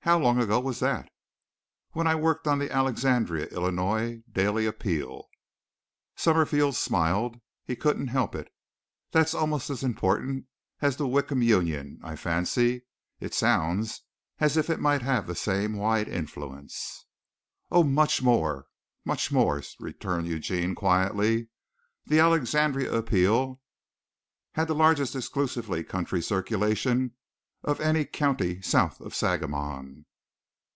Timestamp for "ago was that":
0.40-1.08